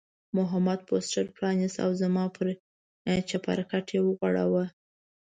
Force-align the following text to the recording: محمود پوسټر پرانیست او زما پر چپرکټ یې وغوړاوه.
محمود 0.35 0.79
پوسټر 0.87 1.25
پرانیست 1.35 1.77
او 1.85 1.91
زما 2.01 2.25
پر 2.35 2.47
چپرکټ 3.29 3.85
یې 3.95 3.99
وغوړاوه. 4.03 4.65